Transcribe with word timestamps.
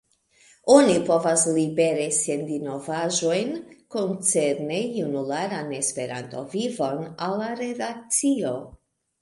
Oni 0.75 0.93
povas 1.09 1.43
libere 1.57 2.07
sendi 2.19 2.57
novaĵojn 2.63 3.53
koncerne 3.97 4.81
junularan 5.03 5.71
Esperanto-vivon 5.83 7.07
al 7.29 7.41
la 7.45 7.53
redakcio. 7.65 8.57